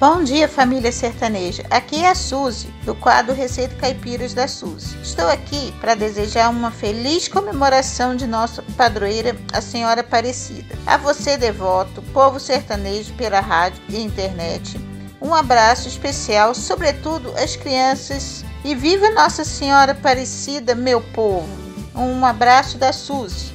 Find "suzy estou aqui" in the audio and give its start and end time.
4.48-5.72